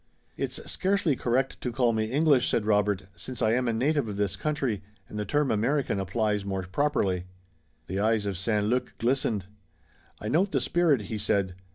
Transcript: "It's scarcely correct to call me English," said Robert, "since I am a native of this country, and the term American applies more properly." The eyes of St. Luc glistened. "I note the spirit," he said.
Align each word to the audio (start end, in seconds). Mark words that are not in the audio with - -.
"It's 0.35 0.59
scarcely 0.67 1.15
correct 1.15 1.61
to 1.61 1.71
call 1.71 1.93
me 1.93 2.05
English," 2.05 2.49
said 2.49 2.65
Robert, 2.65 3.03
"since 3.15 3.39
I 3.39 3.51
am 3.53 3.67
a 3.67 3.71
native 3.71 4.07
of 4.07 4.17
this 4.17 4.35
country, 4.35 4.81
and 5.07 5.19
the 5.19 5.25
term 5.25 5.51
American 5.51 5.99
applies 5.99 6.43
more 6.43 6.63
properly." 6.63 7.25
The 7.85 7.99
eyes 7.99 8.25
of 8.25 8.35
St. 8.35 8.65
Luc 8.65 8.97
glistened. 8.97 9.45
"I 10.19 10.27
note 10.27 10.53
the 10.53 10.59
spirit," 10.59 11.01
he 11.01 11.19
said. 11.19 11.53